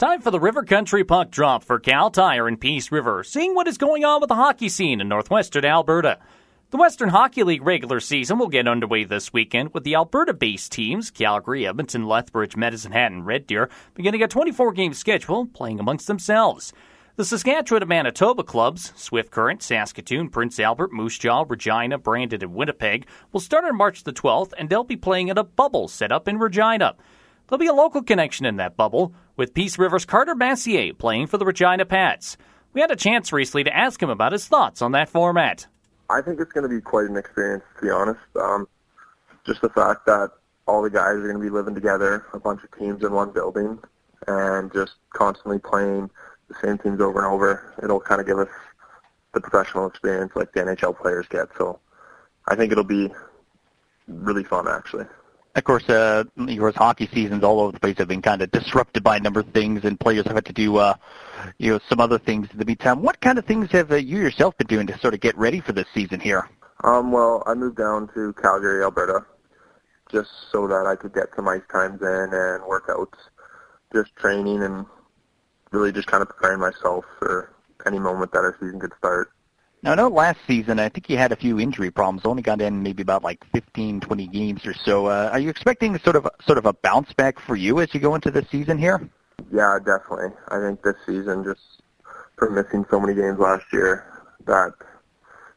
[0.00, 3.68] Time for the River Country Puck Drop for Kal Tire in Peace River, seeing what
[3.68, 6.18] is going on with the hockey scene in northwestern Alberta.
[6.70, 10.72] The Western Hockey League regular season will get underway this weekend with the Alberta based
[10.72, 15.78] teams, Calgary, Edmonton, Lethbridge, Medicine Hat, and Red Deer, beginning a 24 game schedule playing
[15.78, 16.72] amongst themselves.
[17.16, 22.54] The Saskatchewan and Manitoba clubs, Swift Current, Saskatoon, Prince Albert, Moose Jaw, Regina, Brandon, and
[22.54, 26.10] Winnipeg, will start on March the 12th, and they'll be playing in a bubble set
[26.10, 26.96] up in Regina.
[27.50, 31.38] There'll be a local connection in that bubble, with Peace River's Carter Massier playing for
[31.38, 32.36] the Regina Pats.
[32.74, 35.66] We had a chance recently to ask him about his thoughts on that format.
[36.10, 38.20] I think it's going to be quite an experience, to be honest.
[38.38, 38.68] Um,
[39.46, 40.28] just the fact that
[40.68, 43.30] all the guys are going to be living together, a bunch of teams in one
[43.30, 43.78] building,
[44.28, 46.10] and just constantly playing
[46.48, 47.74] the same teams over and over.
[47.82, 48.50] It'll kind of give us
[49.32, 51.48] the professional experience like the NHL players get.
[51.56, 51.80] So
[52.46, 53.08] I think it'll be
[54.06, 55.06] really fun, actually.
[55.56, 58.52] Of course, uh, of course, hockey seasons all over the place have been kind of
[58.52, 60.94] disrupted by a number of things, and players have had to do, uh,
[61.58, 63.02] you know, some other things in the meantime.
[63.02, 65.60] What kind of things have uh, you yourself been doing to sort of get ready
[65.60, 66.48] for this season here?
[66.84, 69.26] Um, well, I moved down to Calgary, Alberta,
[70.10, 73.18] just so that I could get some ice times in and workouts,
[73.92, 74.86] just training and
[75.72, 77.52] really just kind of preparing myself for
[77.86, 79.32] any moment that our season could start.
[79.82, 82.26] Now, I know last season, I think you had a few injury problems.
[82.26, 85.06] Only got in maybe about like 15, 20 games or so.
[85.06, 88.00] Uh, are you expecting sort of sort of a bounce back for you as you
[88.00, 89.08] go into the season here?
[89.50, 90.36] Yeah, definitely.
[90.48, 91.82] I think this season, just
[92.36, 94.74] for missing so many games last year, that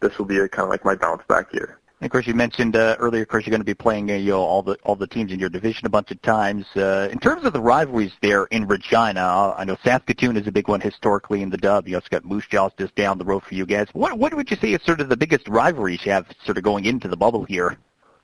[0.00, 1.78] this will be a, kind of like my bounce back year.
[2.00, 3.22] And of course, you mentioned uh, earlier.
[3.22, 5.32] Of course, you're going to be playing uh, you know all the all the teams
[5.32, 6.66] in your division a bunch of times.
[6.76, 10.52] Uh, in terms of the rivalries there in Regina, uh, I know Saskatoon is a
[10.52, 11.88] big one historically in the Dub.
[11.88, 13.86] You also got Moose Jaws just down the road for you guys.
[13.94, 16.64] What what would you say is sort of the biggest rivalries you have sort of
[16.64, 17.78] going into the bubble here?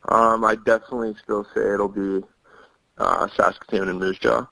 [0.09, 2.23] Um, I definitely still say it'll be
[2.99, 4.47] uh, Saskatoon and Moose Jaw,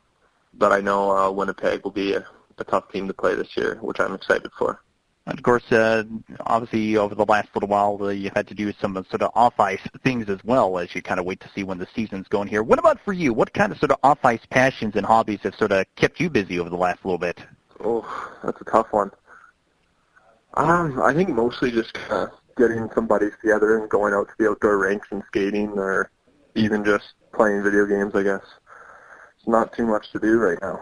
[0.55, 3.77] but I know uh, Winnipeg will be a, a tough team to play this year,
[3.82, 4.80] which I'm excited for.
[5.26, 6.04] Of course, uh,
[6.40, 9.80] obviously, over the last little while, uh, you had to do some sort of off-ice
[10.02, 12.62] things as well as you kind of wait to see when the season's going here.
[12.62, 13.33] What about for you?
[13.33, 16.58] What kind of sort of off-ice passions and hobbies have sort of kept you busy
[16.58, 17.39] over the last little bit?
[17.84, 18.05] Oh,
[18.42, 19.11] that's a tough one.
[20.55, 24.34] Um, I think mostly just kind of getting some buddies together and going out to
[24.39, 26.11] the outdoor rinks and skating, or
[26.56, 28.14] even just playing video games.
[28.14, 28.42] I guess
[29.39, 30.80] it's not too much to do right now.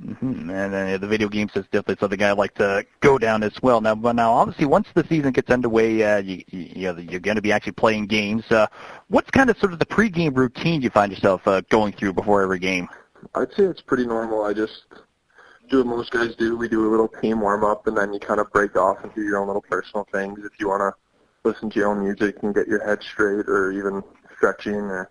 [0.00, 0.50] Mm-hmm.
[0.50, 3.80] And uh, the video games is definitely something I like to go down as well.
[3.80, 7.36] Now, but now obviously once the season gets underway, uh, you, you know, you're going
[7.36, 8.50] to be actually playing games.
[8.50, 8.66] Uh,
[9.08, 12.42] what's kind of sort of the pregame routine you find yourself uh, going through before
[12.42, 12.88] every game?
[13.34, 14.44] I'd say it's pretty normal.
[14.44, 14.84] I just
[15.68, 16.56] do what most guys do.
[16.56, 19.14] We do a little team warm up, and then you kind of break off and
[19.14, 20.40] do your own little personal things.
[20.44, 23.72] If you want to listen to your own music and get your head straight, or
[23.72, 24.02] even
[24.36, 25.10] stretching, or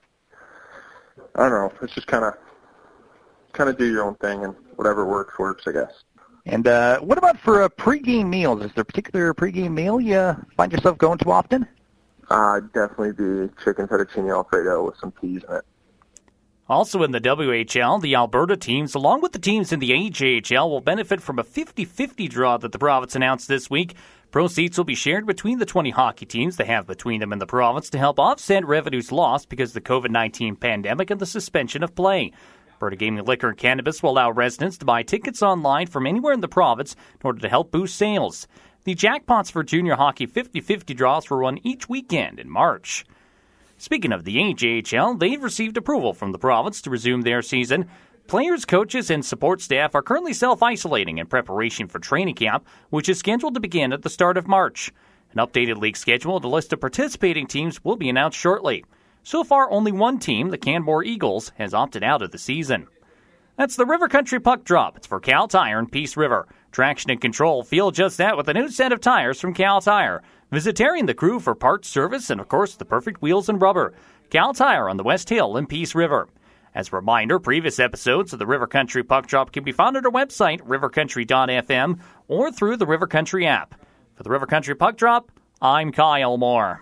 [1.36, 1.72] I don't know.
[1.82, 2.34] It's just kind of
[3.54, 5.92] kind of do your own thing, and whatever works works, I guess.
[6.46, 8.64] And uh, what about for uh, pregame meals?
[8.64, 11.68] Is there a particular pregame meal you find yourself going to often?
[12.30, 15.66] Uh, definitely be chicken fettuccine alfredo with some peas in it.
[16.70, 20.82] Also in the WHL, the Alberta teams, along with the teams in the AJHL, will
[20.82, 23.96] benefit from a 50-50 draw that the province announced this week.
[24.32, 27.48] Proceeds will be shared between the 20 hockey teams they have between them and the
[27.48, 31.96] province to help offset revenues lost because of the COVID-19 pandemic and the suspension of
[31.96, 32.32] play.
[32.80, 36.40] Alberta Gaming Liquor and Cannabis will allow residents to buy tickets online from anywhere in
[36.40, 38.48] the province in order to help boost sales.
[38.86, 43.06] The jackpots for junior hockey 50 50 draws will run each weekend in March.
[43.78, 47.90] Speaking of the AJHL, they've received approval from the province to resume their season.
[48.28, 53.10] Players, coaches, and support staff are currently self isolating in preparation for training camp, which
[53.10, 54.90] is scheduled to begin at the start of March.
[55.34, 58.86] An updated league schedule and a list of participating teams will be announced shortly.
[59.24, 62.88] So far, only one team, the Canmore Eagles, has opted out of the season.
[63.58, 64.96] That's the River Country Puck Drop.
[64.96, 66.48] It's for Kal Tire and Peace River.
[66.72, 70.24] Traction and control feel just that with a new set of tires from Kal Tire.
[70.50, 73.62] Visit Terry and the crew for parts, service, and of course, the perfect wheels and
[73.62, 73.94] rubber.
[74.30, 76.30] Kal Tire on the West Hill in Peace River.
[76.74, 80.06] As a reminder, previous episodes of the River Country Puck Drop can be found at
[80.06, 82.00] our website, rivercountry.fm,
[82.30, 83.76] or through the River Country app.
[84.16, 85.32] For the River Country Puck Drop,
[85.62, 86.82] I'm Kyle Moore.